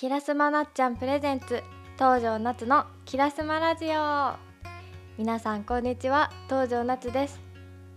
[0.00, 1.60] キラスマなっちゃんプレゼンツ。
[1.96, 4.36] 東條夏のキラスマラジオ。
[5.18, 6.30] 皆さんこんにちは。
[6.46, 7.40] 東條夏です。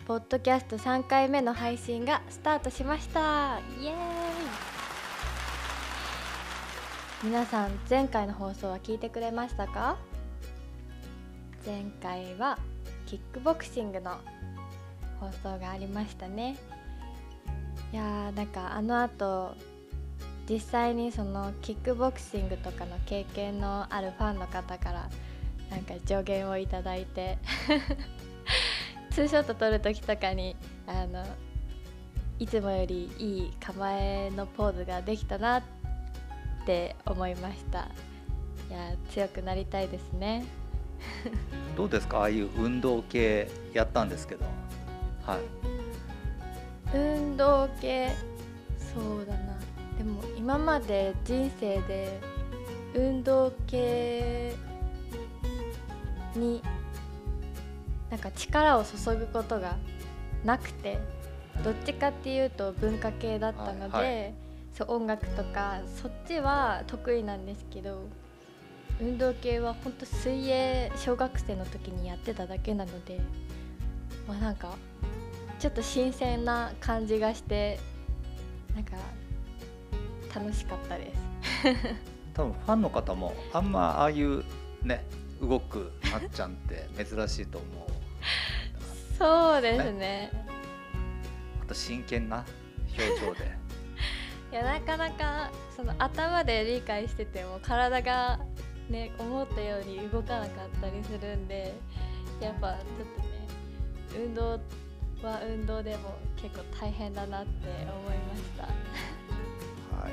[0.07, 3.59] ポッドキャスト3回目の配信がスタートしました。
[3.79, 3.95] イエーイ。
[7.25, 9.95] 皆さん前回の放送は聞いてくれましたか？
[11.63, 12.57] 前回は
[13.05, 14.17] キックボクシングの
[15.19, 16.57] 放送がありましたね。
[17.93, 19.53] いやーなんかあの後
[20.51, 25.09] 実際にそのキックボクシングとかの経験のあるファンの方から
[25.69, 27.37] なんか助言をいただいて
[29.11, 31.25] ツーショット撮る時とかにあの
[32.37, 35.63] いつもよりいい構えのポーズができたなっ
[36.65, 37.87] て思いました。
[38.69, 40.43] いや強くなりたいですね。
[41.77, 42.19] どうですか？
[42.19, 44.45] ああいう運動系やったんですけど。
[45.25, 46.97] はい。
[46.97, 48.09] 運動系
[48.77, 49.53] そうだな
[50.01, 52.19] でも今まで人生で
[52.95, 54.55] 運動系
[56.35, 56.59] に
[58.09, 59.77] なんか力を注ぐことが
[60.43, 60.97] なくて
[61.63, 64.33] どっちかっていうと文化系だったので、はいはい。
[64.73, 68.07] そう音楽とかそっちは得意なんですけど
[68.99, 73.19] 運動系は本当水泳小学生の時にやってただけなので
[74.27, 74.75] まあなんか
[75.59, 77.79] ちょっと新鮮な感じがして
[78.73, 78.93] なんか
[80.33, 81.19] 楽しかったです。
[82.33, 84.43] 多分ファンの方もあんまああいう
[84.83, 85.05] ね
[85.41, 87.91] 動くなっちゃんって珍しいと思う
[89.17, 90.31] そうですね。
[91.61, 92.45] あと真剣な
[92.97, 93.51] 表情で
[94.51, 98.39] いやなかなかその頭で理解してても体が
[98.89, 101.73] ね思ったように動かなかったりするんで
[102.39, 102.79] やっぱちょっ
[103.15, 104.59] とね運動
[105.23, 108.67] は運動でも結構大変だなって思いました。
[110.01, 110.11] はい。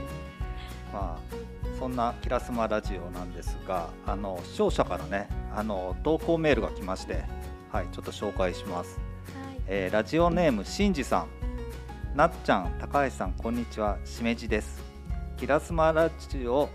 [0.93, 1.39] まあ
[1.79, 7.25] そんなキラスマラジオなんですがあの視聴者からねあの投稿メールが来まして
[7.71, 8.99] はいちょっと紹介します。
[8.99, 9.61] はい。
[9.67, 12.17] えーラジオネームしんじさん。
[12.17, 13.99] なっちゃん高橋さんこんにちは。
[14.05, 14.83] しめじです。
[15.37, 16.69] キラスマラジオ、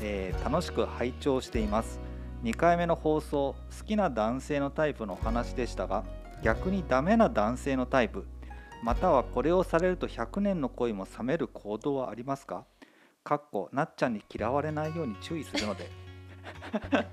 [0.00, 2.00] えー楽しく拝聴しています。
[2.44, 6.04] 2回目の放送好きな男性のタイプのお話でしたが
[6.42, 8.24] 逆にダメな男性のタイプ
[8.82, 12.64] またはこれをされると100年の恋も冷める行動はありますか？
[13.24, 15.90] かっこなっちゃんに嫌われないように注意するので。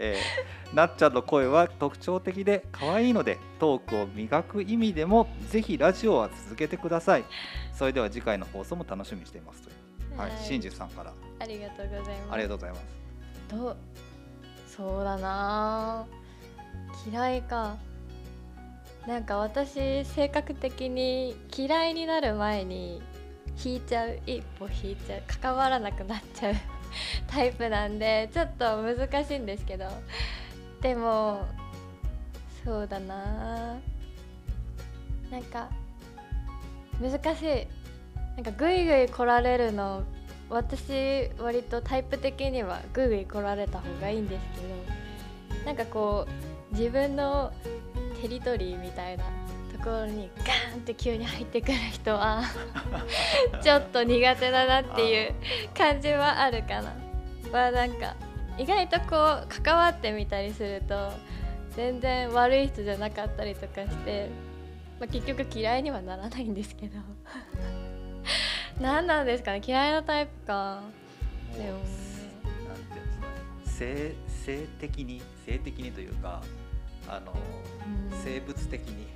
[0.00, 7.24] えーなっちゃんの声は特徴的で可愛いのでトークを磨く意味でもぜひラジオは続けてください。
[7.72, 10.18] それでは次回の放送も楽しみにしていますという。
[10.18, 11.12] はい、しんじさんから。
[11.38, 12.32] ありがとうございます。
[12.32, 12.82] ありがとうございます。
[13.48, 13.76] どう
[14.66, 16.06] そうだな。
[17.10, 17.76] 嫌いか
[19.08, 23.00] なんか私性格的に嫌いになる前に
[23.64, 26.54] 引いちゃう一歩引いちゃう関わらなくなっちゃう
[27.26, 29.86] タイプなんでちょっと難しいんですけど。
[30.82, 31.40] でも
[32.62, 33.78] そうだな。
[35.30, 35.70] なんか
[37.00, 37.66] 難しい。
[38.36, 40.02] なんかグイグイ来られるの
[40.50, 44.98] 私割とタイプ的にはグイグイ来られた方がいいんですけど。
[45.64, 46.26] なんかこ
[46.70, 47.52] う自分の
[48.20, 49.24] テリトリーみたいな
[49.72, 52.42] ところにガーンって急に入ってくる人は
[53.62, 55.34] ちょっと苦手だなっていう
[55.76, 56.94] 感じはあるかな。
[57.52, 58.16] まあなんか
[58.58, 61.12] 意外とこう関わってみたりすると
[61.76, 64.30] 全然悪い人じゃなかったりとかして、
[64.98, 66.98] まあ、結局嫌いにはならないんですけど。
[68.80, 70.82] 何なんですかね嫌いなタイプか。
[71.52, 71.64] でも。
[71.64, 71.72] ね
[72.66, 73.34] なんていうんですかね。
[73.64, 76.42] 性性的に性的にというか
[77.06, 77.36] あのう
[77.74, 77.77] ん
[78.24, 79.06] 生物的に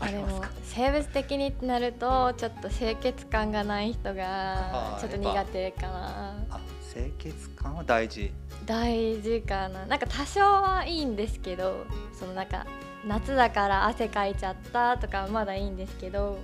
[0.00, 6.36] ああでも生物的にってなるとちょっと清潔感がない人がちょっと苦手かな。
[6.50, 6.60] あ
[6.92, 8.32] 清潔感は大事。
[8.66, 9.84] 大事かな。
[9.86, 12.66] なんか多少はいいんですけどそのなんか
[13.06, 16.38] 夏だから汗かいちゃったとかはまだいいんですけど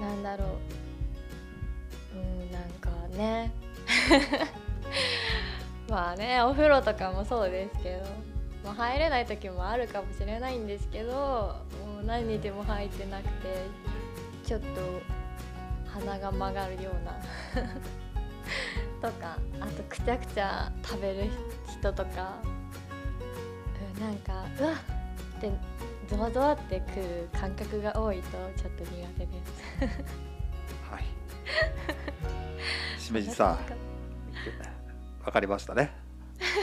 [0.00, 0.48] なんだろう。
[2.18, 3.52] うんなんかね。
[5.88, 8.04] まあねお風呂とかもそうですけど、
[8.64, 13.66] まあ、入れない時もあるかもしれないんですけどもう何日も入ってなくて
[14.44, 14.66] ちょっと
[15.90, 17.18] 鼻が曲がるような
[19.10, 21.30] とかあとくちゃくちゃ食べる
[21.66, 22.34] 人とか、
[23.96, 25.02] うん、なんかうわっ
[25.48, 25.52] って
[26.08, 29.92] ゾワゾワってくる感覚が多いとちょっと苦手です。
[30.88, 31.04] はい。
[33.00, 33.58] しめじさん。
[35.24, 35.92] わかりましたね。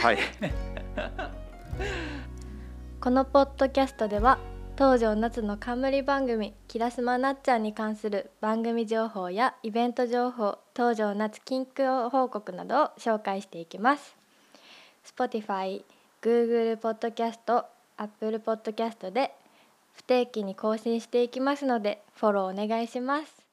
[0.01, 0.17] はい
[3.01, 4.39] このポッドキャストでは
[4.77, 14.15] 東條夏の冠番組キラスマなっちゃんに関する番組情報やイベント情報東条夏近況報告などを紹介していきます。
[15.05, 15.83] Spotify、
[16.21, 17.65] Google Podcast、
[17.97, 19.33] Apple Podcast で
[19.93, 23.45] 不定期に更新していきますのでフォローお願いします。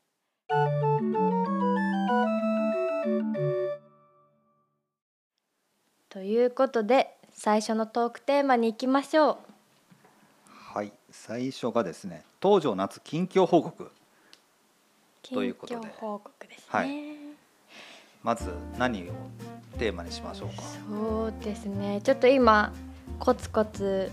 [6.09, 9.37] ということで最初のトークテーマに行きましょう。
[10.49, 13.91] はい最初がですね東条夏近況報告。
[15.23, 15.81] ということで。
[15.81, 16.89] 近況報告ですね、はい。
[18.23, 19.13] まず何を
[19.79, 20.63] テーマにしましょうか？
[20.89, 22.01] そうですね。
[22.03, 22.73] ちょっと今
[23.19, 24.11] コツコツ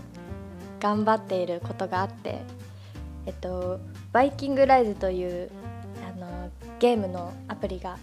[0.78, 2.42] 頑張っていることがあって
[3.24, 3.80] えっと
[4.12, 5.50] バイキングライズという
[6.06, 7.96] あのゲームのアプリが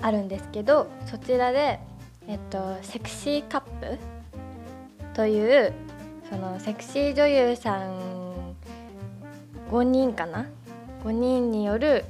[0.00, 1.80] あるんですけどそちらで
[2.28, 3.98] えっとセクシーカップ
[5.14, 5.72] という
[6.30, 8.54] そのセクシー女優さん
[9.70, 10.46] 5人かな
[11.04, 12.04] ？5人による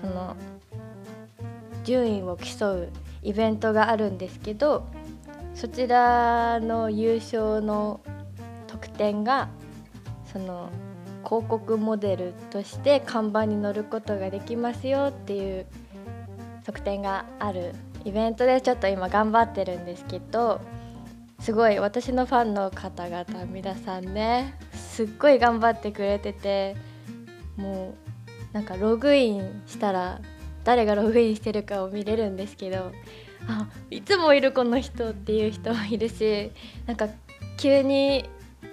[0.00, 0.36] その
[1.84, 2.88] 順位を競う
[3.22, 4.86] イベントがあるんですけど
[5.54, 8.00] そちらの優勝の
[8.66, 9.48] 得点が
[10.32, 10.70] その
[11.24, 15.66] 広告モデルとして看板に載ることができますよっていう
[16.64, 17.74] 特典がある
[18.04, 20.60] イベントでちょっと今頑張ってるんですけど
[21.40, 26.76] すごい私のファンの方々皆さんねすっごい頑張ってくれてて
[27.56, 30.20] もうなんかログインしたら
[30.64, 32.92] 誰がログインしてるかを見れるんですけど
[33.46, 36.50] あいつもいるこの人っていう人もいるし
[36.86, 37.08] なんか
[37.56, 38.28] 急に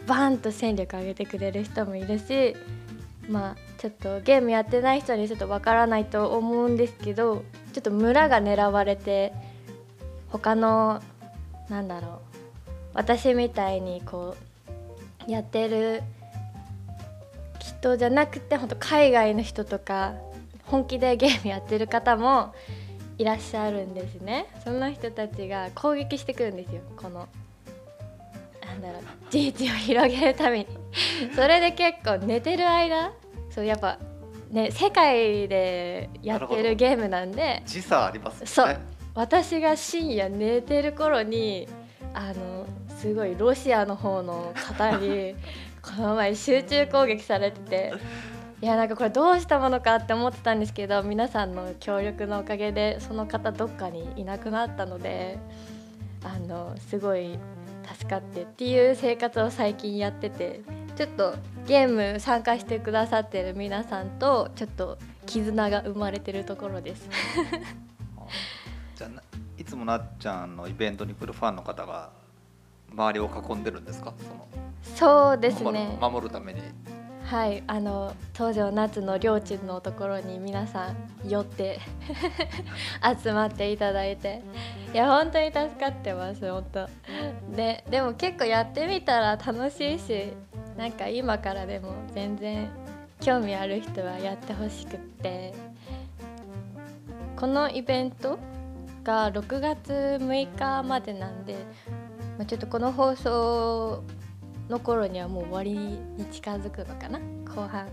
[0.07, 2.55] バーンと戦力上げてくれる人もいるし
[3.29, 9.33] まあちょっとゲームやってない人にちょっとわからないと思うんですけどちょっと村が狙われて
[10.29, 11.01] 他の
[11.69, 12.24] なんだろう
[12.95, 14.35] 私みたいにこ
[15.27, 16.01] うやってる
[17.59, 20.13] 人じゃなくて本当海外の人とか
[20.63, 22.55] 本気でゲームやってる方も
[23.17, 24.47] いらっしゃるんですね。
[24.63, 27.27] その人たちが攻撃してくるんですよこの
[28.65, 30.67] なんだろう事実を広げるために。
[31.35, 33.11] それで結構寝てる間
[33.51, 33.99] そうやっぱ
[34.51, 38.77] ね世界でやってるゲームなんで時差ありますそう
[39.13, 41.67] 私が深夜寝てる頃に
[42.13, 42.65] あの
[43.05, 45.35] すごいロシアの方の方に
[45.83, 47.93] この前集中攻撃されてて
[48.63, 55.37] いやなんかこれどうしたものかって思ってたんですけど皆さんの協力のおかげでその方どっかにいなくなったので
[56.23, 57.37] あのすごい
[57.93, 60.61] 助かってっていう生活を最近やってて
[60.95, 61.35] ちょっと
[61.67, 64.97] ゲーム参加してくださってる皆さんとちょっと
[65.27, 67.07] 絆が生まれてるところです。
[68.95, 69.21] じゃあ
[69.59, 72.24] いつもなっちゃんのイベントに来るファンの方が
[72.95, 74.13] 周りを囲んでるんですか？
[74.17, 75.97] そのそうですね。
[75.99, 76.61] 守るために。
[77.25, 80.95] はいあの東条夏の領地のところに皆さん
[81.27, 81.79] 寄って
[83.23, 84.43] 集まっていただいて。
[84.93, 86.87] いや本当に助かってます本当。
[87.55, 90.33] ででも結構やってみたら楽しいし
[90.77, 92.69] なんか今からでも全然
[93.19, 95.53] 興味ある人はやってほしくって。
[97.35, 98.37] このイベント
[99.03, 101.55] が6月6日までなんで、
[102.37, 104.03] まあ、ちょっとこの放送
[104.69, 107.19] の頃にはもう終わりに近づくのかな？
[107.45, 107.87] 後半。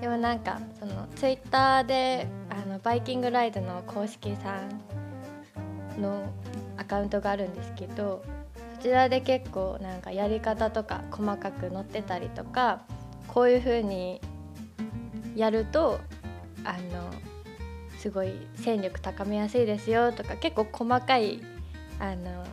[0.00, 4.60] でもなんかそのツイッターであのバイキングライドの公式さ
[5.98, 6.32] んの
[6.76, 8.24] アカウントがあるんですけど
[8.76, 12.82] そちらで結構なんかやり方とか細かく載ってたりとか
[13.26, 14.20] こういう風に
[15.34, 15.98] やると
[16.64, 17.10] あの
[17.98, 21.42] すごい戦力高めやすいですよとか結構細かい
[21.98, 22.44] あの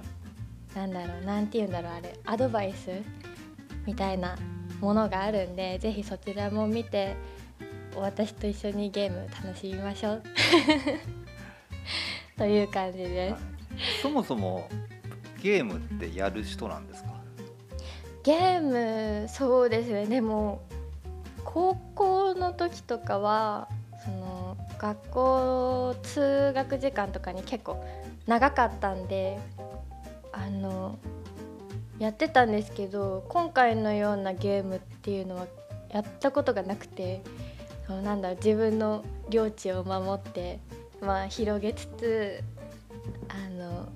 [0.75, 2.89] なんだろうなんて言うんだろうあれアドバイス
[3.85, 4.35] みたいな
[4.81, 7.15] ものがあるんでぜひそちらも見て
[7.95, 10.23] 私と一緒にゲーム楽しみましょう。
[12.37, 14.01] という感じです。
[14.01, 14.67] そもそも
[15.41, 17.11] ゲームってやる人なんですか？
[18.23, 20.07] ゲームそうですね。
[20.07, 20.59] でも
[21.45, 23.69] 高校の時とかは
[24.03, 27.81] その学校通学時間とかに結構
[28.27, 29.39] 長かったんで
[30.35, 30.99] あの
[31.97, 35.47] やってたんですけど今回のようなゲームっていうのは
[35.89, 37.21] やったことがなくて
[37.87, 40.59] そうなんだろう自分の領地を守って、
[41.01, 42.43] まあ、広げつつ
[43.29, 43.87] あの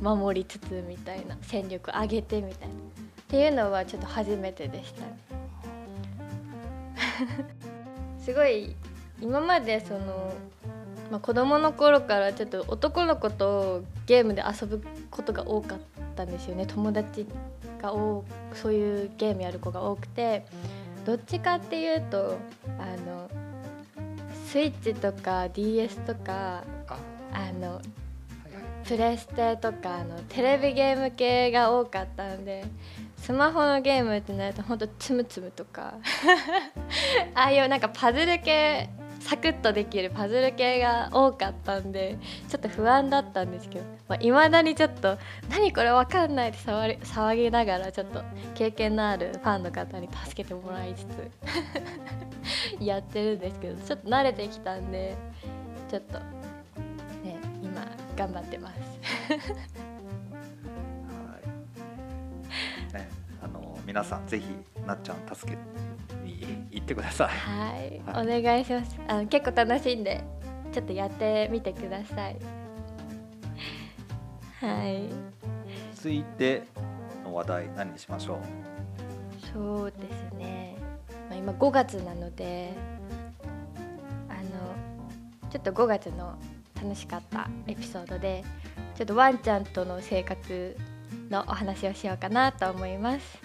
[0.00, 2.78] 守りつつみたいな戦力上げてみたいなっ
[3.28, 5.18] ていうのはちょっと初めてでしたね。
[8.18, 8.74] すごい
[9.20, 10.32] 今までその、
[11.14, 15.78] まあ、子供の頃からちょっと男の子とゲームで遊ぶことが多かっ
[16.16, 16.66] たんですよね。
[16.66, 17.24] 友達
[17.80, 20.44] が多そういうゲームやる子が多くて
[21.04, 22.36] どっちかっていうと
[22.80, 23.30] あの
[24.48, 26.98] スイッチとか DS とかあ
[27.32, 27.80] あの
[28.82, 32.64] プレステとかあのテレビゲーム系が多かったので
[33.18, 35.94] スマホのゲームってなるとほんとつむつむとか
[37.36, 38.90] ああいうなんかパズル系
[39.24, 45.16] サクッとできるパズル系が多かったんでちょっと不安だったんですけどいまあ、未だにちょっと
[45.48, 48.22] 「何これわかんない」って騒騒ぎながらちょっと
[48.54, 51.30] 経験のあるファンの方に助けてもらいつつ
[52.84, 55.16] やってるんですけどちょっと慣れてきたんで
[55.88, 56.18] ちょっと
[57.24, 57.80] ね今
[58.14, 58.76] 頑張ってます。
[59.30, 59.38] は
[62.92, 62.94] い。
[62.94, 63.08] ね、
[63.42, 64.44] あの皆さんぜひ
[64.86, 65.58] なっちゃん助け
[66.34, 67.28] に行ってください。
[67.28, 68.96] はい、はお願いします。
[69.08, 70.22] あの結構楽しいんで、
[70.72, 72.36] ちょっとやってみてください。
[74.60, 75.08] はい、
[75.94, 76.62] 続いて
[77.24, 78.38] の話題何にしましょう？
[79.52, 79.98] そうで
[80.30, 80.76] すね。
[81.28, 82.72] まあ、今5月なので、
[84.28, 86.38] あのちょっと5月の
[86.82, 88.42] 楽しかったエピソードで、
[88.94, 90.76] ちょっとワンちゃんとの生活
[91.30, 93.40] のお話をしようかなと思います。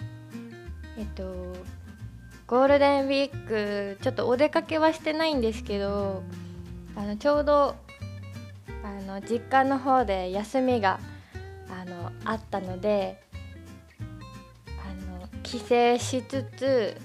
[0.98, 1.54] えっと
[2.50, 3.46] ゴールデンウィー
[3.94, 6.24] クちょっとお出かけはしてないんですけど
[6.96, 7.76] あのちょうど
[8.82, 10.98] あの実家の方で休みが
[11.70, 13.22] あのあったので
[14.66, 16.96] あの帰省しつつ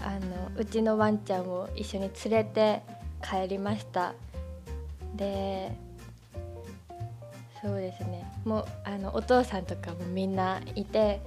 [0.00, 2.82] あのうちのワンちゃんを一緒に連れて
[3.22, 4.12] 帰りました。
[5.16, 5.72] で
[7.62, 8.30] そうですね。
[8.44, 11.22] もうあのお父さんとかもみんないて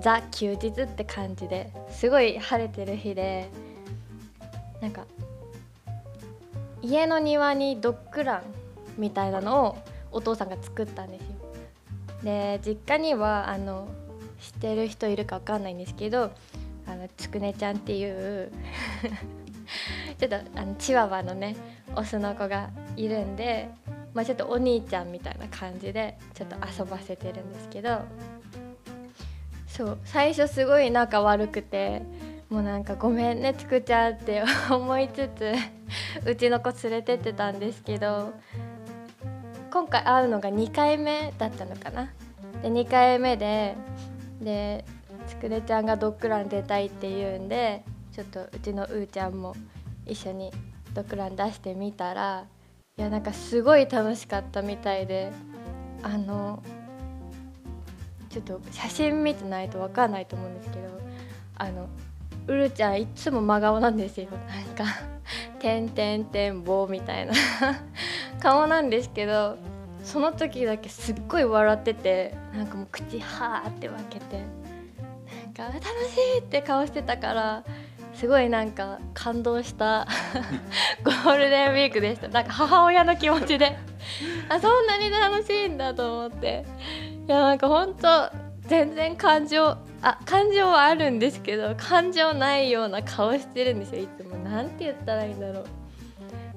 [0.00, 3.48] ザ休日って感じですごい晴れてる日で
[4.80, 5.04] なんか
[6.82, 8.42] 家の庭にドッグラン
[8.98, 9.78] みたいなのを
[10.12, 11.28] お父さんが作ったんですよ。
[12.22, 13.88] で実家にはあの
[14.40, 16.30] 知ってる人いるかわかんないんですけど
[16.86, 18.52] あのつくねちゃんっていう
[20.18, 21.56] ちょっとあのチワワのね
[21.96, 23.68] オスの子がいるんで、
[24.12, 28.02] まあ、ちょっとお兄ちゃんみたいな感じでちょっと遊ばせてるんですけど
[29.74, 32.02] そう最初すごい仲悪くて
[32.48, 35.52] もうなんかごめんねつくちゃんって 思いつつ
[36.24, 38.32] うちの子連れてってたんですけど
[39.72, 42.12] 今回会うのが2回目だったのかな。
[42.62, 43.74] で2回目で
[44.40, 44.84] で
[45.26, 49.56] つくねちゃんがドッグラン出たいって言うんでちょっとうちのうーちゃんも
[50.06, 50.52] 一緒に
[50.92, 52.44] ドッグラン出してみたら
[52.96, 55.32] いやなんかすごい楽しかったみたいで
[56.04, 56.62] あの
[58.42, 60.88] ちょっと写真見てないと分かんないと思うんですけど
[61.56, 61.88] あの
[62.48, 64.28] うるちゃんいつも真顔なんですよ。
[64.48, 64.84] なんか
[65.60, 67.32] 「てんてんてん棒」みたいな。
[68.42, 69.56] 顔なんですけど
[70.02, 74.42] その時だけすっごい笑っててなんかもう口はーって開けて
[75.46, 77.64] なんか「楽しい!」って顔してたから
[78.14, 80.06] すごいなんか感動した。
[81.04, 82.28] ゴールデンウィークでした。
[82.28, 83.76] なんか母親の気持ちで。
[84.48, 86.64] あそんなに楽しいんだと思って。
[87.26, 88.30] いやなんかほんと
[88.68, 95.64] 全然感情あ感情はあるんですけど感情ないような顔してるんですよいつもなんて言ったらいいんだろう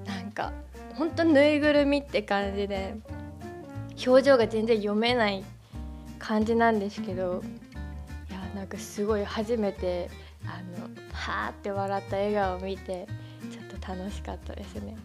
[0.07, 0.51] なんか
[0.95, 2.95] ほんとぬいぐるみって感じで
[4.05, 5.43] 表情が全然読めない
[6.19, 7.41] 感じなんですけど
[8.29, 10.09] いやなんかすごい初めて
[10.45, 13.07] あのはーって笑った笑顔を見て
[13.51, 14.97] ちょっと楽しかったですね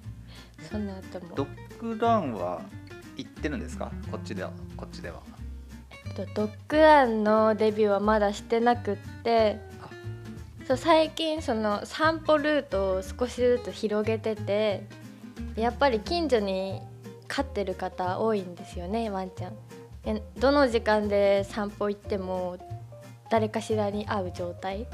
[0.70, 2.62] その後もドッグランは
[3.16, 3.92] 行ってるんですか？
[4.10, 5.22] こっちではこっちでは。
[6.12, 9.88] とドッグランのデビューはまだしてなくってあ
[10.66, 14.86] そう最近その散歩ルートを少しずつ広げてて
[15.56, 16.80] やっぱり近所に
[17.28, 19.52] 飼ってる方多いんですよねワンちゃん。
[20.04, 22.58] でどの時間で散歩行っても
[23.30, 24.86] 誰かしらに会う状態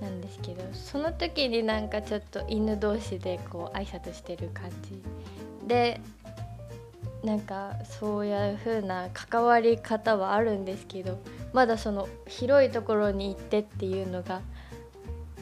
[0.00, 5.02] なんですけどその時になんかちょっと犬同士でこう挨拶してる感じ
[5.66, 6.00] で
[7.24, 11.18] なんかそういう風な関わり方はあるんですけど
[11.52, 14.42] まだその広いところに行ってっていうのが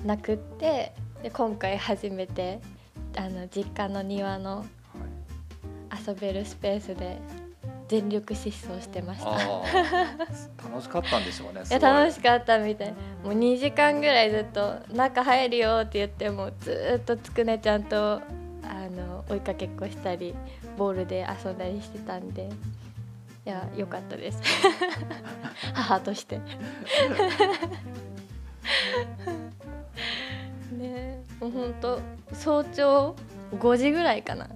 [0.04, 2.60] なくってで今回初めて
[3.16, 4.66] あの実家の庭のはい。
[6.06, 7.18] 遊べるスペースで
[7.88, 9.30] 全力疾走してました。
[10.68, 11.62] 楽しかったんでしょうね。
[11.70, 12.20] や楽しい。
[12.20, 18.20] かったみたいもう2時間ぐらいずっと「中入るよ」って言ってもずーっとつくねちゃんとあ
[18.90, 20.34] の追いかけっこしたり
[20.76, 22.48] ボールで遊んだりしてたんで
[23.46, 24.40] いや良かったです。
[25.74, 26.40] 母として。
[30.72, 32.00] ねもうほんと
[32.32, 33.14] 早朝
[33.52, 34.48] 5時ぐらいかな。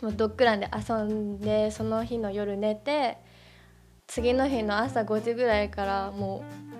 [0.00, 3.18] もうドッグランで遊んでその日の夜寝て
[4.06, 6.38] 次の日の朝5時ぐらいからも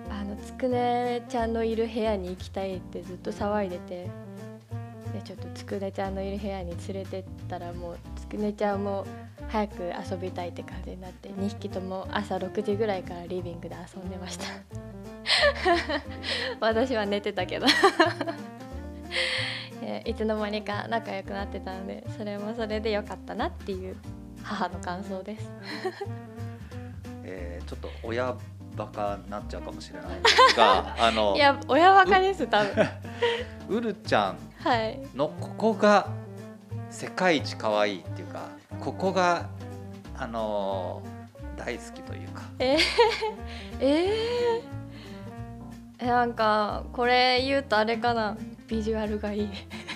[0.09, 4.07] うあのつくねちゃんのいる部屋に行きたいってずっと騒いでて。
[4.07, 4.22] で
[5.23, 9.05] ちょっとつくねちゃんのいる部屋に連れてったらもうつくねちゃんも
[9.47, 14.45] 早く遊びたいって感じになって2匹とも朝6時ぐらいからリビングで遊んでました。
[16.59, 17.65] 私は寝てたけど。
[20.05, 23.95] いつの間にか仲良くなってたのでそれもそれで良かったなっていう
[24.41, 25.51] 母の感想です。
[27.23, 28.35] えー、ちょっと親
[28.75, 30.21] バカになっちゃうかもしれない
[30.55, 32.87] が あのいや親バカです多分。
[33.69, 34.37] うるちゃん。
[35.15, 36.07] のここが
[36.89, 38.49] 世界一可愛いっていうか
[38.79, 39.49] ここが
[40.17, 41.01] あの
[41.57, 42.43] 大好きというか。
[42.59, 42.79] えー、
[43.79, 48.37] えー、なんかこれ言うとあれかな。
[48.67, 49.49] ビジュアルがいい。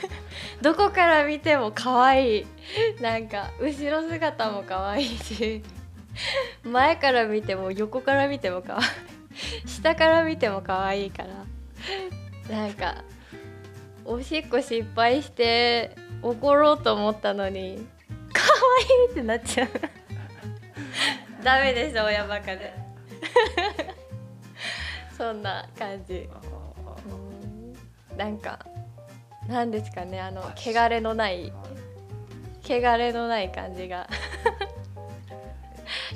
[0.62, 2.48] どこから見ても可愛い。
[3.02, 5.64] なんか後ろ姿も可愛いし
[6.64, 8.88] 前から見ても横から見ても可愛い
[9.68, 11.30] 下から見ても可愛いから。
[12.56, 13.04] なんか
[14.06, 17.86] おしっこ失敗して怒ろうと思ったのに
[18.32, 18.42] 可
[18.80, 19.70] 愛いってなっちゃう。
[21.44, 22.74] ダメでしょ親バカで。
[25.18, 26.30] そんな感じ。
[28.16, 28.60] なんか
[29.48, 31.54] なんですかねあの汚れのない
[32.64, 34.10] 汚れのない感じが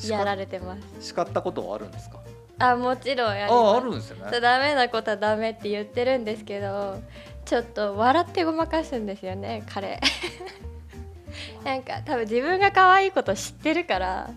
[0.09, 1.07] やられてます。
[1.09, 2.19] 叱ったことはあるんですか？
[2.59, 7.01] あもちろんやりああるんですよねダメなことはダメって言ってるんですけど
[7.43, 9.99] ちょっと笑ってごまかすんですよね彼。
[11.65, 14.29] なんか多分自分が可愛いこと知ってるから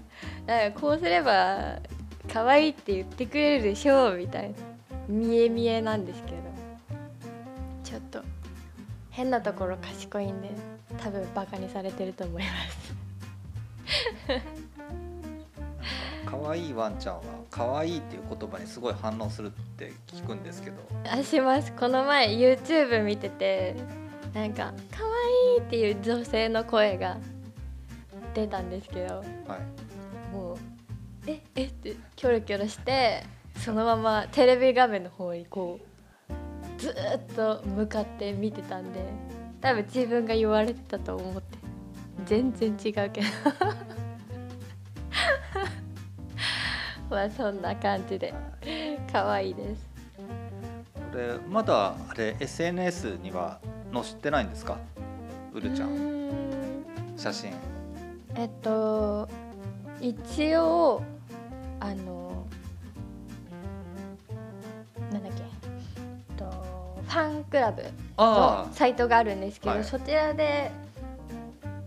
[0.46, 1.78] なんかこうすれば
[2.32, 4.56] 可愛いって言ってくれるでしょうみたいな
[5.08, 6.44] 見え見えなんですけど。
[7.84, 8.22] ちょっと
[9.10, 10.48] 変なところ賢いんで
[11.00, 12.94] 多分バカにされてると思います
[16.42, 20.76] 可愛いワンちゃんは可愛いっていう言葉にすごい反応するって聞くんですけど。
[21.08, 23.76] あしますこの前 YouTube 見てて
[24.34, 27.18] なんか可愛いっていう女性の声が
[28.34, 30.56] 出たんですけど、はい、もう
[31.26, 33.22] ええってキョロキョロして
[33.56, 39.00] そのままテレビ画面の方にこうずっと向かって見てたんで
[39.60, 41.58] 多分自分が言われてたと思って
[42.24, 43.26] 全然違うけど
[47.14, 48.34] まあそんな感じで。
[49.12, 49.86] 可愛いです。
[51.12, 53.60] これまだあれ SNS には
[53.92, 54.78] 載ってないんですか？
[55.52, 56.84] うるちゃん。
[57.16, 57.52] 写真。
[58.34, 59.28] えっと
[60.00, 61.02] 一応
[61.78, 62.46] あの
[65.12, 66.50] なんだっけ、えっと、
[67.06, 67.84] ファンクラブ
[68.18, 70.72] のサイトがあるんですけど、はい、そちらで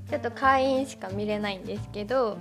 [0.09, 2.37] ちょっと会員しか見れないんですけど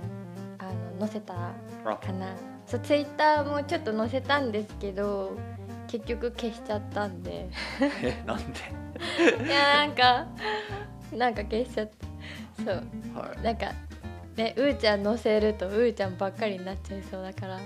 [0.59, 0.63] あ
[0.99, 2.27] の載せたかな
[2.67, 5.37] そうツイッターもちょっと載せたんですけど
[5.87, 7.47] 結局消しちゃったんで。
[8.03, 8.59] えなんで？
[9.45, 10.27] いやなんか
[11.13, 11.89] なんか消しちゃっ
[12.57, 12.63] た。
[12.63, 12.83] そう、
[13.17, 13.71] はい、なんか
[14.35, 17.59] ねうーちゃん載せるとうーちゃんばっかりになっちゃいそうだから。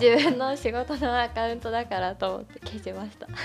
[0.00, 3.26] 自分の仕事のアカウントだからと思って消しました。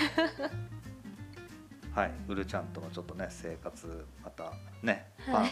[1.99, 5.51] はい、うるちゃんとのちょっとね生活またね、はい、ファンフ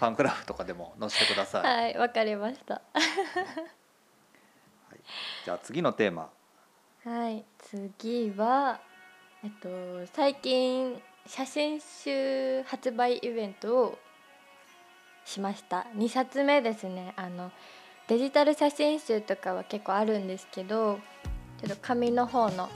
[0.00, 1.62] ァンクラブとかでも載せてください。
[1.62, 2.82] はいわかりました。
[5.44, 6.30] じゃあ次のテーマ。
[7.04, 8.80] はい次は
[9.42, 9.68] えっと
[10.14, 13.98] 最近写真集発売イベントを
[15.24, 15.86] しました。
[15.94, 17.12] 2冊目ですね。
[17.16, 17.50] あの
[18.08, 20.98] デジタル写真集とかは結構あるんですけど
[21.58, 22.68] ちょっと紙の方の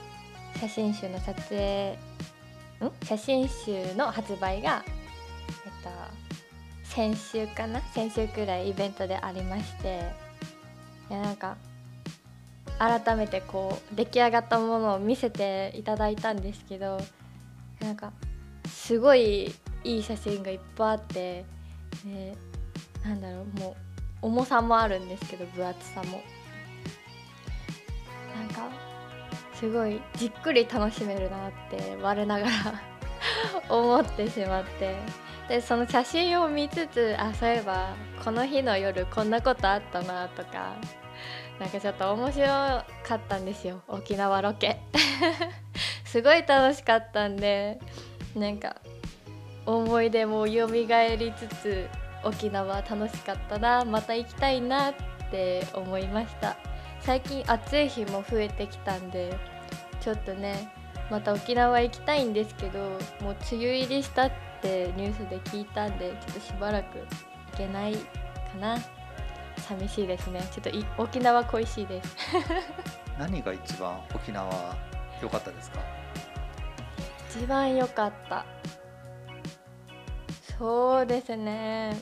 [0.59, 1.97] 写真集の撮影ん？
[3.03, 4.93] 写真集の発売がえっ
[5.83, 5.89] と
[6.83, 7.81] 先週かな？
[7.93, 10.01] 先週くらいイベントでありまして。
[11.09, 11.57] いやなんか
[12.79, 16.99] 改めてこう出来上がったものを見せていただいたんですけど
[17.81, 18.13] なんか
[18.67, 21.45] すごいいい写真がいっぱいあって
[22.05, 22.35] で
[23.03, 23.75] なんだろうも
[24.21, 26.21] う重さもあるんですけど分厚さも。
[28.35, 28.69] なんか
[29.53, 32.51] すごいじっくり楽しめるなって我ながら
[33.69, 34.95] 思ってしまって。
[35.49, 40.75] でその写真を見つつあそういえばこの日の夜こんなことあったなとか
[41.59, 43.81] なんかちょっと面白かったんですよ。
[43.87, 44.79] 沖縄ロケ。
[46.05, 47.79] すごい楽しかったんで
[48.35, 48.77] なんか
[49.65, 51.87] 思い出も蘇りつつ
[52.23, 54.93] 沖縄楽しかったなまた行きたいなっ
[55.29, 56.55] て思いました。
[57.01, 59.33] 最近暑い日も増えてきたんで
[60.01, 60.71] ちょっとね
[61.09, 67.99] また沖縄行きたいんですけどもう梅雨入りしたってニュースで聞いたんでちょっとしばらく行けないか
[68.59, 68.77] な。
[69.59, 70.41] 寂しいですね。
[70.51, 72.15] ちょっと沖縄恋しいです。
[73.17, 74.75] 何が一番沖縄
[75.21, 75.79] 良かったですか？
[77.29, 78.45] 一番良かった。
[80.57, 81.95] そうですね。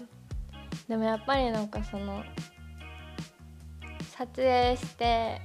[0.88, 2.24] でもやっぱりなんかその
[4.18, 5.42] 撮影して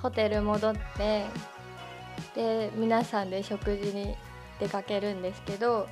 [0.00, 1.24] ホテル戻って
[2.34, 4.14] で皆さんで食事に
[4.60, 5.88] 出かけるんですけど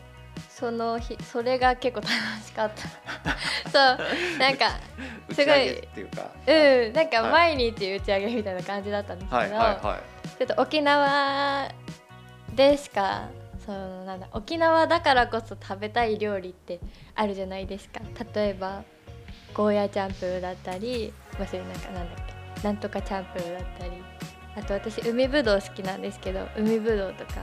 [0.62, 2.12] その日それが結構楽
[2.46, 3.66] しかった。
[3.68, 4.78] そうなんか
[5.28, 6.30] 打 すごいっていうか。
[6.46, 9.58] うんなんかはい毎日打ち上げみたいな感じだったんですけど、はいはい。
[9.84, 11.68] はいちょっと沖縄
[12.54, 13.28] でしか
[13.66, 16.78] そのなんだ沖縄だからこそ食べたい料理って
[17.16, 17.98] あるじゃないですか。
[18.32, 18.84] 例えば
[19.54, 22.62] ゴーヤーチャンプルーだったりまあそういうなんかなんだっけ。
[22.62, 23.90] なんとかチャンプルーだったり。
[24.54, 27.40] あと私海ぶどう好きなんですけど海ぶどうとか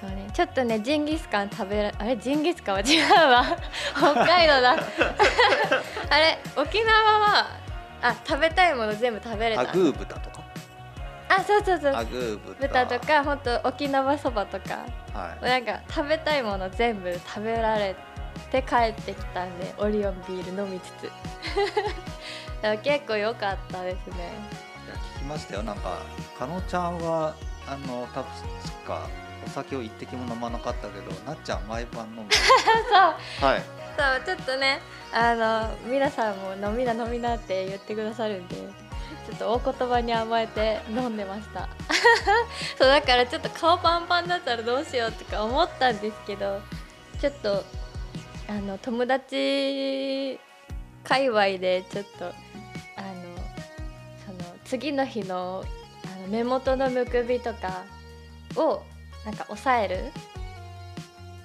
[0.00, 0.28] そうね。
[0.32, 2.16] ちょっとねジンギスカン食べらあれ？
[2.16, 3.44] ジンギスカンは違うわ。
[3.96, 4.76] 北海道だ。
[6.10, 7.46] あれ沖縄は
[8.02, 9.62] あ食べたいもの全部食べれた。
[9.62, 10.42] アグー豚とか？
[11.30, 11.94] あそうそうそう。
[11.94, 12.84] アグー豚。
[12.86, 14.78] 豚とか本当沖縄そばとか。
[15.12, 15.44] はい。
[15.44, 17.96] なんか食べたいもの全部食べられ
[18.50, 21.10] て帰ってきたんでオリオンビール飲みつつ。
[22.82, 24.32] 結構良かったですね。
[24.86, 25.62] いや聞きましたよ。
[25.64, 25.98] なんか
[26.38, 27.34] かのちゃんは
[27.68, 28.24] あの確
[28.86, 29.08] か
[29.46, 32.26] お酒を一滴も飲まなかったけどなっちゃん毎晩飲む。
[33.40, 33.50] そう。
[33.50, 33.62] はい。
[33.98, 34.80] そうちょっとね
[35.12, 41.68] あの皆さんも飲みな飲みなって言ってくださるんでちょっとお言葉に甘えて飲んでました。
[42.78, 46.60] そうだからちょっと顔パンパンだったらどうしようとか思ったんですけど
[47.20, 47.64] ちょっと
[48.48, 50.38] あの友達
[51.04, 52.34] 界隈でちょっとあの
[54.24, 55.64] その次の日の
[56.04, 57.82] あの目元のむくみとか
[58.56, 58.82] を
[59.28, 60.12] なんか抑える？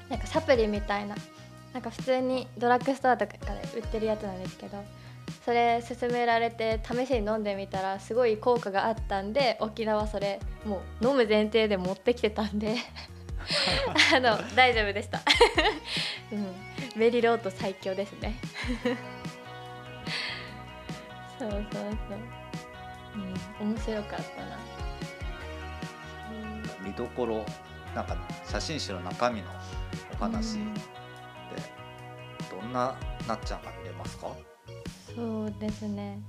[0.09, 1.17] なんかサプリみたいな。
[1.73, 3.39] なんか普通にドラッグストアとかで
[3.75, 4.83] 売ってるやつなんですけど
[5.43, 12.75] それ勧められて試しに飲んでみたらすごい効果があったんで沖縄それもう飲む前提で持ってきてたんで。
[14.15, 15.19] あの大丈夫でした、
[16.31, 16.55] うん、
[16.95, 18.39] メリロート最強ですね。
[21.37, 21.91] そうそうそう、
[23.61, 24.57] うん、面白かったな。
[26.85, 27.43] 見どころ
[27.95, 29.47] なんか写真集の中身の
[30.13, 32.61] お話でうん。
[32.61, 32.95] どんな
[33.27, 34.27] なっちゃんが見れますか？
[35.15, 36.19] そうですね。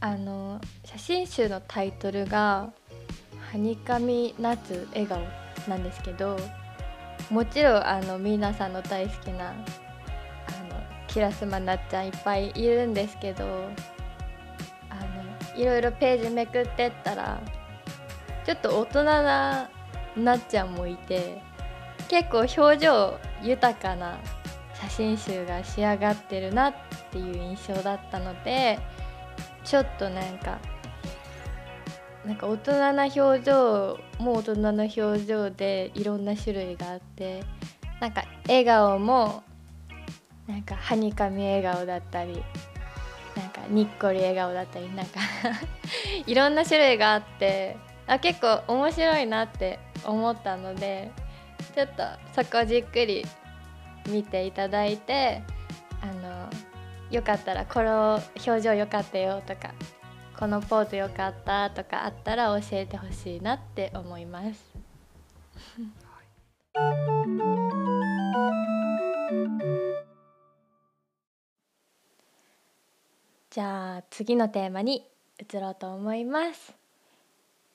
[0.00, 2.70] あの写真集のタイトルが
[3.52, 5.20] 「はにかみ夏笑顔」
[5.66, 6.36] なんですけど
[7.30, 9.56] もちろんあの皆さんの大好きなあの
[11.08, 13.70] キラスマなっちゃんいっぱいいるんですけど
[14.90, 17.40] あのいろいろページめくってったら
[18.44, 19.70] ちょっと大人な
[20.16, 21.42] なっちゃんもいて
[22.08, 24.18] 結構表情豊かな
[24.74, 26.74] 写真集が仕上がってるなっ
[27.10, 28.78] ていう印象だったので
[29.64, 30.58] ちょっとなんか
[32.26, 37.42] なんか大人な表情も大人な表情でいろんな種類があって
[38.00, 39.42] なんか笑顔も
[40.46, 42.42] なんかはにかみ笑顔だったり
[43.36, 45.20] なんかにっこり笑顔だったりなんか
[46.26, 51.10] いろんな種類があってあ結構面白いなって思ったので
[51.74, 52.02] ちょっと
[52.34, 53.24] そこじっくり
[54.08, 55.42] 見ていただいて
[56.02, 56.50] あの
[57.10, 59.72] よかったらこの表情よかったよとか
[60.38, 64.74] このポーズよかったとかあったら教えてほしいなって思います。
[73.50, 76.83] じゃあ次のテーマに移ろうと思います。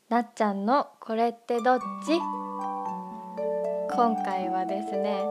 [0.10, 2.18] なっちゃんのこれってどっち？
[3.92, 5.24] 今回はですね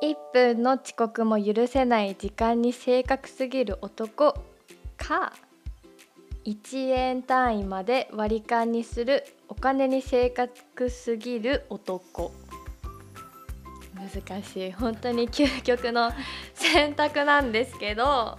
[0.00, 4.34] 1分の遅刻も許せない時間に正確すぎる男
[4.96, 5.32] か
[6.44, 12.32] 1円単位まで割り勘にするお金に正確すぎる男。
[13.96, 14.72] 難しい。
[14.72, 16.12] 本当に究極の
[16.54, 18.36] 選択なんですけど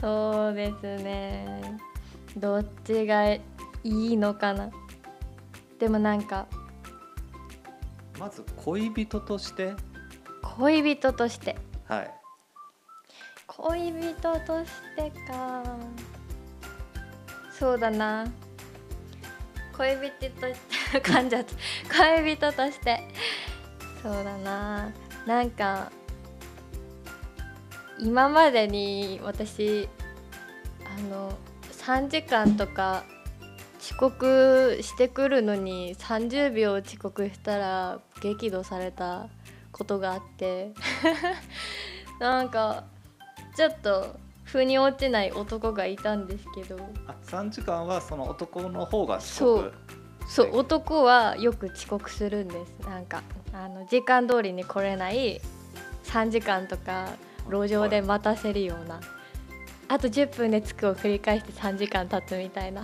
[0.00, 1.76] そうですね。
[2.36, 3.36] どっちが
[3.84, 4.70] いいのかな？
[5.78, 6.46] でもなんか
[8.18, 9.74] まず恋人として？
[10.42, 11.56] 恋人として。
[11.86, 12.10] はい。
[13.46, 15.62] 恋人としてか。
[17.50, 18.26] そうだな。
[19.76, 20.60] 恋人とし
[20.92, 21.54] て噛んじゃった。
[22.22, 23.02] 恋人として。
[24.02, 24.92] そうだな。
[25.26, 25.90] なんか
[27.98, 29.88] 今までに私
[30.84, 31.36] あの
[31.72, 33.04] 3時間とか
[33.90, 39.28] 遅刻してくるのに30秒遅刻したら激怒された
[39.72, 40.72] ことがあって
[42.20, 42.84] なんか
[43.56, 46.76] ちょっと腑に落ちない男がいたんですけど。
[47.06, 49.72] あ3時間はその男の方が遅刻？
[50.28, 50.58] そう。
[50.58, 52.86] 男はよく遅刻するんです。
[52.86, 53.22] なんか
[53.54, 55.40] あの時間通りに来れない
[56.04, 57.08] 3時間とか
[57.50, 59.00] 路上で待たせるような、
[59.88, 62.82] あと10分で着くを繰り返して3時間経つみたいな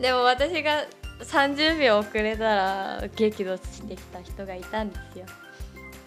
[0.00, 0.84] でも私が
[1.20, 5.26] 30秒遅れたら激怒してきた人がいたんですよ。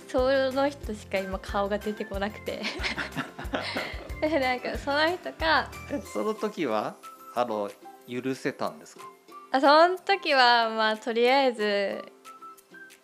[0.07, 2.61] その人しか今顔が出てこなくて。
[4.39, 6.95] なんかその人がえその時は
[7.35, 7.69] あの
[8.09, 9.03] 許せたんですか？
[9.51, 12.03] あその時はまあとりあえず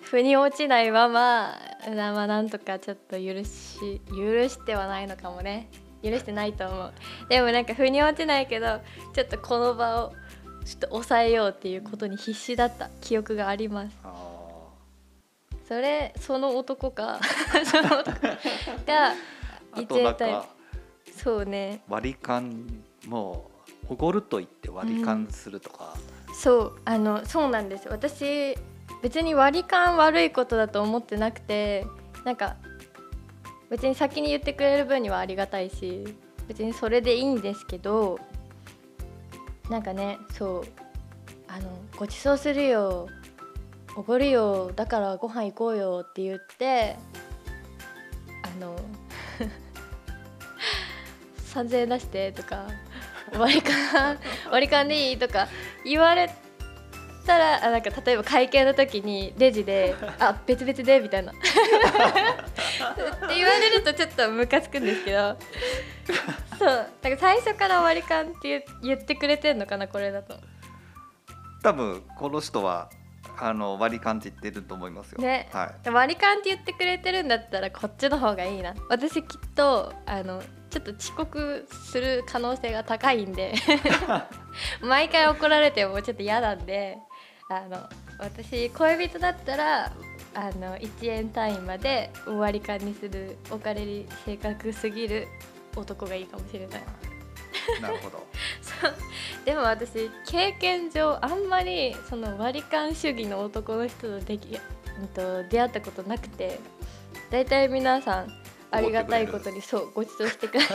[0.02, 1.56] 腑に落ちないまま
[1.88, 5.70] なまあなんとかちょっと許し許してはないのかもね。
[6.02, 6.94] 許してないと思う。
[7.28, 8.80] でもなんか腑に落ちないけど
[9.14, 10.14] ちょっとこの場を
[10.70, 13.98] ちょっと抑えようっていうことに必死だった記憶があります。
[14.04, 14.14] あ
[15.68, 17.20] それその男か。
[17.66, 18.22] その男
[18.86, 19.14] が
[19.76, 20.46] 一円か
[21.18, 21.82] そうね。
[21.90, 22.68] 割り勘
[23.08, 23.50] も
[23.90, 25.96] うおごると言って割り勘するとか、
[26.34, 26.82] そう。
[26.86, 27.90] あのそうなんです。
[27.90, 28.56] 私
[29.02, 31.88] 別に割り勘悪いことだと思ってなくて
[32.26, 32.58] なんか
[33.72, 36.04] 別に先に言ってくれる分にはありがたいし
[36.48, 38.20] 別にそれでいいんですけど
[39.70, 40.64] なんかねそう
[41.48, 43.08] あのご馳走するよ
[43.96, 46.96] おごるよだからご飯行こうよって言って
[48.44, 48.76] あの
[51.54, 52.68] 3000円出してとか
[53.38, 54.18] 割り勘
[54.52, 55.48] 割り勘でいいとか
[55.84, 56.30] 言われ
[57.26, 61.32] たらあなんか例えば会計の時にレジで「あ別々で」みたいな。
[61.32, 61.36] っ
[63.30, 65.38] て言われるとちょっとムカつくんですけど
[66.58, 70.36] そうだから最初から割り勘って言言ってくれてんのかなこれだと。
[71.62, 72.90] 多分この人は
[73.38, 75.22] あの割り勘って言ってると思いますよ。
[75.22, 75.90] ねはい。
[75.90, 83.54] 割り勘って言ってくれてるんだったらこっちの方がいいな私きっとあのちょっと遅刻する可能性が高いんで
[84.82, 86.98] 毎回怒られてもちょっと嫌なんで
[87.50, 89.92] あの私恋人だったら
[90.36, 95.28] あの1円単位まで割り勘にするお金に正確すぎる
[95.76, 96.84] 男がいいかもしれない。
[97.82, 98.26] なるほど。
[98.62, 98.96] そう
[99.46, 104.60] でも私経験上あんまりその割り勘主義の男の人とでき、
[105.00, 106.60] うんと、出会ったことなくて
[107.30, 108.34] 大体皆さん
[108.72, 110.68] ありがたいことに そうご馳走してくれる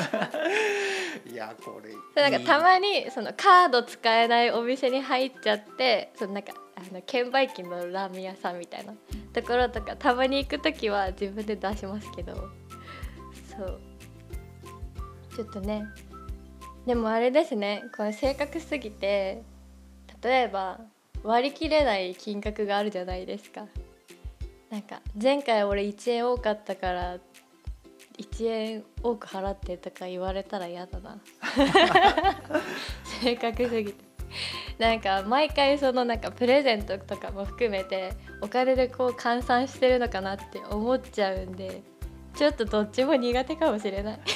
[1.32, 1.94] いやこれ。
[2.22, 8.94] なんかたまにそのカード使えないお店に入っちゃってそのなんかあの券売機のラーメン屋さんみたいな
[9.32, 12.34] ところとかたまに行く時は自分で出しますけど
[13.56, 13.80] そう
[15.34, 15.86] ちょっとね。
[16.86, 17.84] でもあれですね。
[17.96, 19.42] これ正確すぎて
[20.22, 20.80] 例えば
[21.22, 23.66] 割り切れない金額があるじゃないですか。
[24.70, 27.18] なんか前回俺1円多かったから
[28.18, 31.18] 1円多く払ってとか言われたら嫌だな。
[33.22, 34.04] 正確すぎて。
[34.78, 41.82] なんか毎回そのなんかプレゼントとかも含めてお金でこう換算してるのかなって思っちゃうんで
[42.36, 44.20] ちょっとどっちも苦手かもしれない。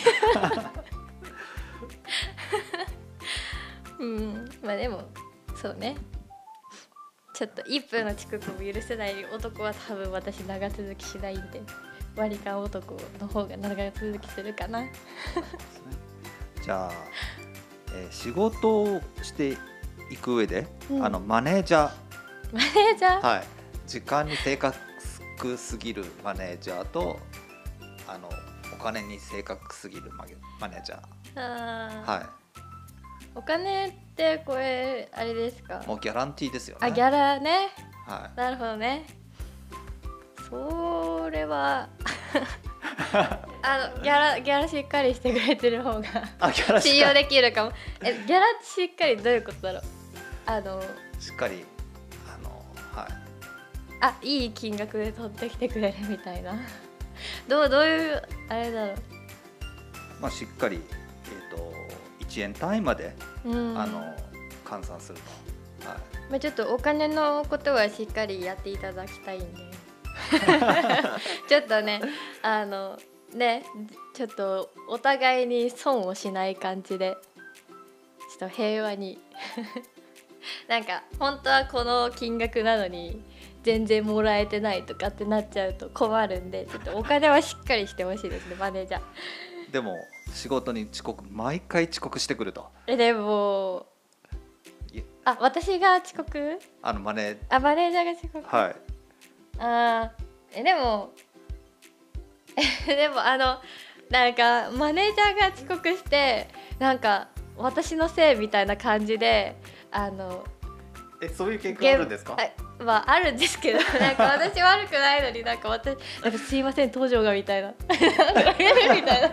[4.00, 5.02] うんまあでも
[5.56, 5.96] そうね。
[7.34, 11.62] ちょっと1分の遅刻も許せない男は多分私長続きしないんで
[12.16, 14.84] 割り勘男の方が長続きするかな。
[16.64, 16.92] じゃあ、
[17.94, 19.56] えー仕事をして
[20.10, 21.04] いく上で、うん。
[21.04, 21.90] あのマネージャー、
[22.52, 23.26] マネージャー？
[23.26, 23.44] はい、
[23.86, 24.76] 時間に正確
[25.56, 27.18] すぎるマネージャーと
[28.08, 28.28] あの
[28.74, 30.10] お金に正確すぎる
[30.60, 32.30] マネージャー、は
[33.34, 35.82] お金ってこれあれですか？
[35.84, 36.86] い、もうギャランティーですよね。
[36.86, 37.68] あギャラね。
[38.06, 39.06] はなるほどね。
[40.48, 41.88] それは
[43.62, 47.72] あのギャラギャラしっかりしてくれてる方がい、あギャラし信用できるかも。
[48.02, 49.82] えギャラしっかりどういうことだろう？
[50.46, 50.82] あの
[51.20, 51.64] しっかり
[52.34, 52.48] あの
[52.98, 53.08] はい。
[54.00, 56.54] あいい金額で取ってきてくれるみたいな
[57.48, 58.96] どうどういうあれだろう
[60.20, 60.80] まあしっかり
[61.50, 61.72] えっ、と
[62.24, 64.14] 1円単位まで、うんあの
[64.64, 65.18] 換算する
[65.80, 65.88] と。
[65.88, 65.98] はい。
[66.30, 69.46] まあ、ちょっとお金のことはしっかりやっていただきたいんで
[71.48, 72.02] ちょっとね
[72.42, 72.98] あの
[73.32, 73.64] ね
[74.14, 77.16] ちょっとお互いに損をしない感じで
[78.38, 79.18] ちょっと平和に
[80.68, 83.22] なんか本当はこの金額なのに
[83.62, 89.00] 全然もらえてないとかってなっちゃうと困るんでちょっとお金はしっかりしてほしいですねマネージャー。
[89.72, 89.96] でも
[90.32, 92.66] 仕事に遅刻毎回遅刻してくると。
[92.86, 93.86] えでも
[94.92, 96.58] いあ私が遅刻？
[96.82, 98.56] あのマネあマネージャーが遅刻？
[98.56, 98.76] はい。
[99.58, 101.12] あーえでも
[102.86, 103.58] え でもあの
[104.10, 109.56] なんかマネージャーが遅刻してなんか私のせいみたいな感じで
[109.90, 110.44] あの
[111.20, 112.36] えそういう経験あるんですか？
[112.84, 117.72] はああるんですけど なんか私悪くないのになんか私なんかすいません登場がみたいな。
[117.88, 119.28] みたいな。
[119.28, 119.32] ち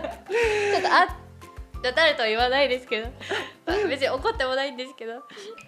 [0.78, 1.16] っとあ
[1.94, 3.08] 誰とは言わないですけど。
[3.88, 5.12] 別に怒ってもないんですけど。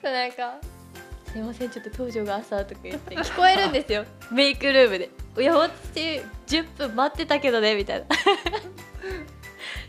[0.02, 0.56] なんか
[1.30, 4.04] 「すいませんちょっと登場が朝」とか言って聞こえるんですよ。
[4.30, 8.06] メイクルームで「いや私10分待ってたけどね」みたいな。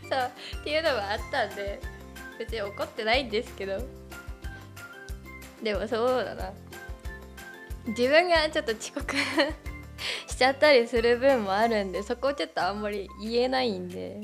[0.08, 1.80] そうっていうのがあったんで
[2.38, 3.80] 別に怒ってないんですけど。
[5.62, 6.50] でもそうだな
[7.90, 9.16] 自分がちょっと遅刻
[10.28, 14.20] しちゃったりする分もあるんでそこをちょっとあんまり言えないんで。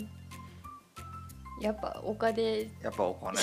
[1.61, 3.41] やっぱお金やっぱお金。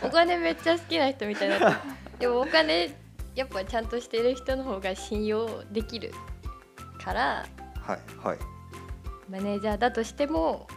[0.02, 1.82] お金めっちゃ好きな人みたいにな。
[2.18, 2.90] でもお金
[3.34, 6.12] やっぱちゃんとしてる人の方が信用できる
[7.02, 7.46] から。
[7.80, 8.38] はいはい。
[9.28, 10.68] マネージャーだとしても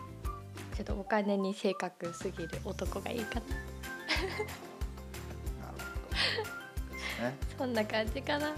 [0.75, 3.41] ちょっとお金に正確すぎる男がいいかな。
[3.41, 3.55] なる
[6.43, 6.56] ほど
[7.19, 7.35] ね。
[7.57, 8.47] そんな感じかな。
[8.47, 8.55] はい。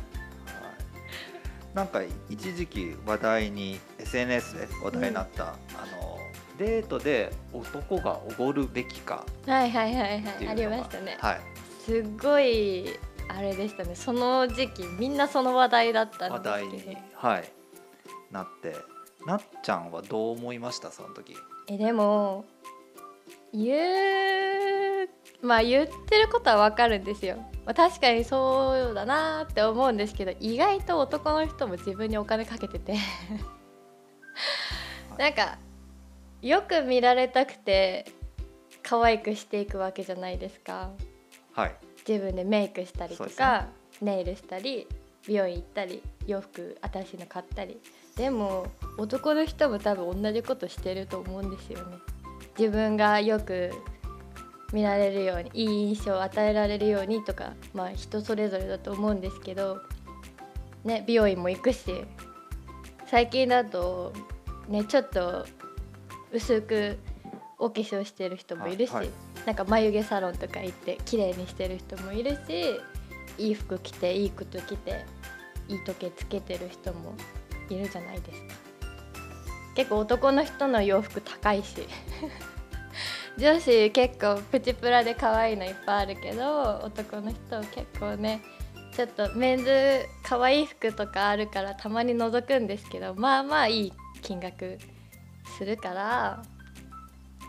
[1.73, 5.57] なんか一時期話題に SNS で話題になった、あ
[6.01, 6.17] の
[6.57, 10.47] デートで男がおごるべきかはいはいはいはい。
[10.47, 11.17] ありましたね。
[11.19, 11.41] はい。
[11.85, 12.97] すっごい
[13.29, 13.95] あれでしたね。
[13.95, 16.99] その時期みんなその話題だった話ん題にですけど。
[17.13, 17.51] はい。
[18.31, 18.75] なって。
[19.25, 20.91] なっちゃんはどう思いました？
[20.91, 21.35] その時。
[21.67, 22.45] えでも
[23.53, 23.75] 言
[25.05, 25.09] う
[25.45, 27.37] まあ言ってることはわかるんですよ、
[27.69, 32.95] まあ、確かにそうだなって思うんですけど意外と男の人も自分にお金かけてて。
[35.19, 35.59] なんか
[36.41, 38.07] よく見られたくて
[38.81, 40.89] 可愛くしていくわけじゃないですか。
[41.53, 41.75] はい。
[42.07, 43.67] 自分でメイクしたりとか、
[44.01, 44.87] ネイルしたり
[45.27, 47.79] 美容院行ったり洋服新しいの買ったり。
[48.15, 48.65] でも
[48.97, 51.97] 男の人も多分同じことしてると思うんですよね。
[52.57, 53.71] 自分がよく
[54.71, 59.81] 見られるようにいい印象を与えられるようにとかまあ人それぞれだと思うんですけど
[60.83, 62.05] ね美容院も行くし
[63.07, 64.13] 最近だと
[64.67, 65.45] ねちょっと
[66.31, 66.97] 薄く
[67.57, 69.13] お化粧してる人もいるし、はいはい。
[69.45, 72.79] なんか眉毛サロンとか行って綺麗にしてる人もいるし
[73.37, 75.05] いい服着ていい靴着て
[75.67, 77.15] いい時計つけてる人も
[77.69, 78.69] いるじゃないですか。
[79.75, 81.75] 結構男の人の洋服高いし
[83.39, 88.41] 女子結構プチプラで可愛いのいっぱいあるけど男の人結構ね
[88.93, 94.77] ちょっとメンズ可愛い服とかあるからたまに覗くんですけどまあまあいい金額
[95.57, 96.43] するから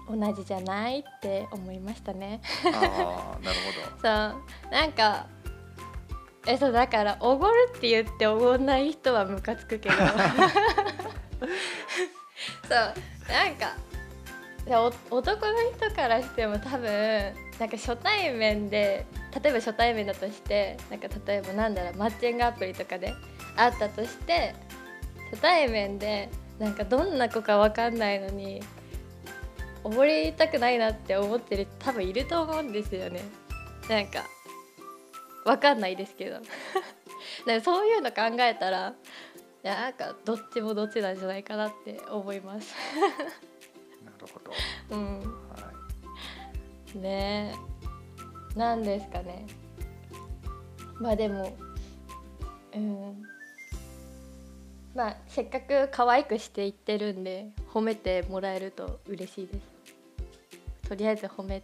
[0.09, 2.41] 同じじゃないって思いましたね。
[2.73, 3.57] ああなる
[3.99, 5.27] ほ そうなんか
[6.47, 10.09] えそうだからおごるって言っておごんない人はムカつくけど そう
[13.29, 13.75] なんか
[14.71, 19.05] いやお男の人からしても多分なんか初対面で
[19.43, 23.13] 例えば初対面だとしてなんか例えばなんだろうマッチングアプリとかで
[23.57, 24.55] 会ったとして
[25.33, 26.31] 初対面で
[26.61, 28.63] なんかどんな子かわかんないのに
[29.83, 33.23] おごりたくないなって思ってる人多分いると思うんですよね。
[33.89, 34.23] なんか
[35.45, 36.37] わかんないですけど。
[37.45, 38.95] なんかそういうの考えたら
[39.65, 42.73] いやなんかどっちもどっちなんじゃないかなって思います。
[44.91, 45.21] うん。
[45.21, 45.25] は
[46.95, 47.55] いね。
[48.55, 49.47] えなんですかね。
[51.01, 51.57] まあでも
[52.75, 53.23] うん。
[54.95, 60.89] まあせっかく可愛くしていってるんで褒めてもらえると嬉しいです。
[60.89, 61.63] とりあえず褒め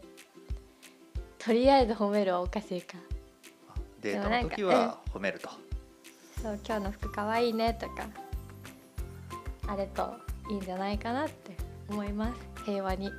[1.39, 2.97] とりあえず褒めるはおかしいか。
[4.01, 5.49] デートの時は褒めると。
[6.43, 8.07] そう今日の服可愛いねとか
[9.67, 10.15] あれと
[10.51, 11.57] いいんじゃないかなって
[11.89, 13.13] 思います平和に。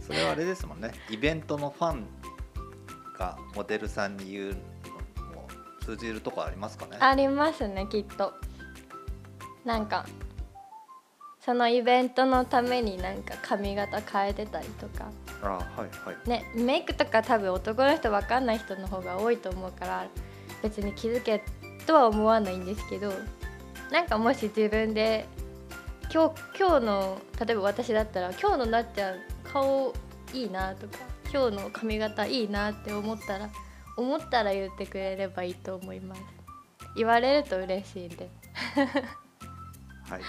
[0.00, 0.92] それはあれですもんね。
[1.10, 2.06] イベントのファン
[3.18, 5.48] がモデルさんに言うのも
[5.84, 6.96] 通じるとこありますかね。
[6.98, 8.32] ありますねきっと。
[9.64, 10.06] なんか
[11.40, 15.10] そのイベントのためになんか髪型変えてたりとか。
[15.42, 16.28] あはいはい。
[16.28, 20.06] ねメイクとか多分男の人分かんない人の方が多いと思うから
[20.62, 21.42] 別に気づけ
[21.86, 23.12] とは思わないんですけど
[23.92, 25.28] なんかもし自分で
[26.12, 29.92] 今日今日の例えば私だったら今日のなっちゃん顔
[30.32, 30.98] いいなとか
[31.32, 33.50] 今日の髪型いいなって思ったら
[33.96, 36.22] 思ったら言ってくれればいいと思います。
[36.96, 38.28] 言われると嬉しいんで。
[40.08, 40.20] はい。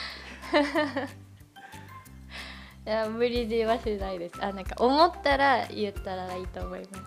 [2.85, 4.43] いや無理強いはしないです。
[4.43, 7.03] あなんか思ったら言ったらいいと思います。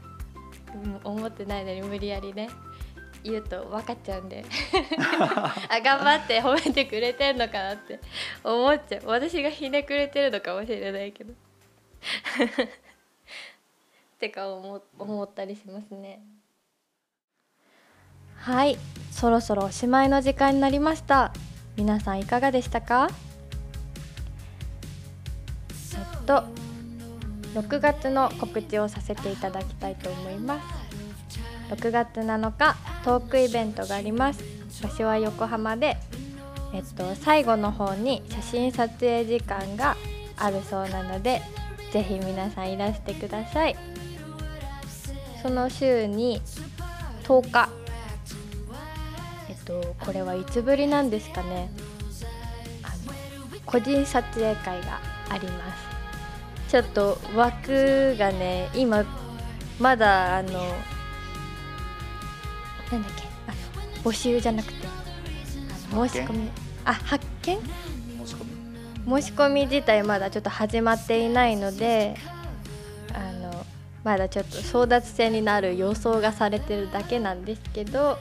[0.75, 2.49] うん思ってないのに無理やりね
[3.23, 4.45] 言うと分かっちゃうんで。
[5.68, 8.01] あ頑張って褒めてくれてんのかなって。
[8.45, 9.03] 思っちゃう。
[9.07, 11.33] 私がひねくれてるのかもしれないけど。
[11.35, 11.37] っ
[14.18, 16.21] てか思思ったりしますね。
[18.37, 18.79] はい。
[19.11, 21.33] そろそろおしまいの時間になりました。
[21.77, 23.09] 皆さんいかがでしたか？
[25.93, 26.45] えっと
[27.55, 30.89] 6月の告知をさせていただきたいと思います
[31.71, 34.43] 6月7日トークイベントがあります。
[34.83, 35.97] 場所は横浜で
[36.73, 39.97] えっと最後の方に写真撮影時間が
[40.37, 41.43] あるそうなので
[41.93, 43.77] ぜひ皆さんいらしてください。
[45.43, 46.43] その週に
[47.25, 47.68] 10日。
[49.49, 51.71] えっとこれはいつぶりなんですかね。
[52.83, 53.12] あの
[53.64, 56.71] 個人撮影会があります。
[56.71, 59.05] ちょっと枠がね今
[59.81, 60.61] まだあの
[62.91, 63.22] なんだっけ？
[63.47, 64.86] あの募集じゃなくて。
[65.93, 66.51] あの申し込み。
[66.84, 67.59] あ発見？
[68.24, 68.51] 申し込み。
[69.22, 72.14] 申し込み自体まだちょっと始まっていないので
[73.14, 73.66] あの
[74.05, 78.18] まだちょっと争奪戦になる予想がされてるだけなんですけど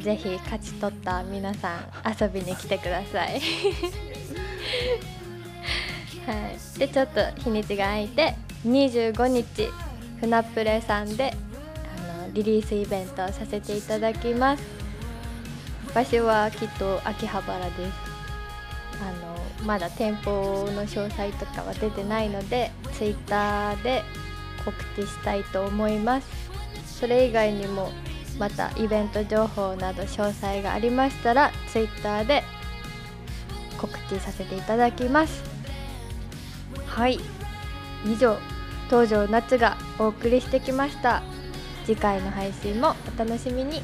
[0.00, 1.80] ぜひ勝ち取った皆さん
[2.20, 3.40] 遊びに来てください。
[6.26, 8.34] はい、でちょっと日にちが空いて
[8.66, 9.68] 25日
[10.20, 11.36] 船プレさんで
[12.36, 14.62] リリースイベントをさせていただきます。
[15.94, 17.80] 場所はきっと秋葉原です。
[19.00, 24.02] あのまだ店舗の詳細とかは出てないので Twitter で
[24.64, 26.28] 告知したいと思います。
[27.00, 27.90] それ以外にも
[28.38, 32.42] またイベント情報など詳細がありましたら Twitter で
[33.78, 35.42] 告知させていただきます。
[36.86, 37.18] はい。
[38.04, 38.36] 以上
[38.90, 41.22] 東條夏がお送りしてきました。
[41.86, 43.80] 次回の配信もお楽しみに。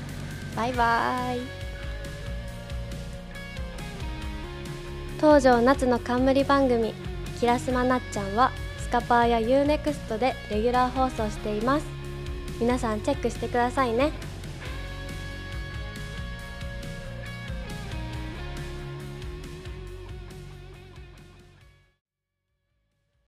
[0.57, 1.41] バイバイ。
[5.19, 6.95] 東條夏の冠番組
[7.39, 11.87] 「キラスマなっちゃん」はスカパーや UNEXT でレギュラー放送しています。
[12.59, 14.11] 皆さんチェックしてくださいね。